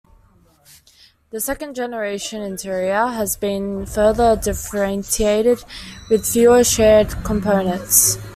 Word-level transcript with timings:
The 1.29 1.39
second 1.39 1.75
generation 1.75 2.41
interior 2.41 3.05
has 3.05 3.37
been 3.37 3.85
further 3.85 4.35
differentiated 4.35 5.63
with 6.09 6.25
fewer 6.25 6.63
shared 6.63 7.11
components. 7.23 8.17